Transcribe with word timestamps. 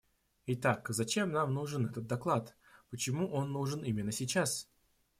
Итак, 0.47 0.85
зачем 0.89 1.31
нам 1.31 1.53
нужен 1.53 1.85
этот 1.85 2.07
доклад, 2.07 2.55
почему 2.89 3.27
он 3.31 3.51
нужен 3.51 3.83
именно 3.83 4.11
сейчас? 4.11 4.67